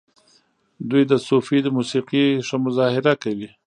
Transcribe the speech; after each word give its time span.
دوی 0.89 1.03
د 1.11 1.13
صوفي 1.27 1.57
موسیقۍ 1.77 2.25
ښه 2.47 2.57
مظاهره 2.65 3.13
کوي. 3.23 3.49